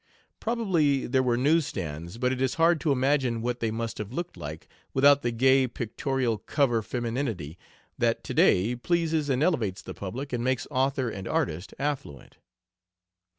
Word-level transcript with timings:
Probably 0.39 1.05
there 1.05 1.21
were 1.21 1.37
news 1.37 1.67
stands, 1.67 2.17
but 2.17 2.31
it 2.31 2.41
is 2.41 2.55
hard 2.55 2.81
to 2.81 2.91
imagine 2.91 3.39
what 3.43 3.59
they 3.59 3.69
must 3.69 3.99
have 3.99 4.11
looked 4.11 4.35
like 4.35 4.67
without 4.95 5.21
the 5.21 5.29
gay 5.29 5.67
pictorial 5.67 6.39
cover 6.39 6.81
femininity 6.81 7.55
that 7.99 8.23
to 8.23 8.33
day 8.33 8.75
pleases 8.75 9.29
and 9.29 9.43
elevates 9.43 9.83
the 9.83 9.93
public 9.93 10.33
and 10.33 10.43
makes 10.43 10.65
author 10.71 11.07
and 11.07 11.27
artist 11.27 11.75
affluent. 11.77 12.37